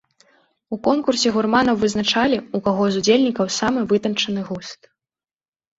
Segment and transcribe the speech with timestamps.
[0.75, 4.81] У конкурсе гурманаў вызначалі, у каго з удзельнікаў самы вытанчаны густ.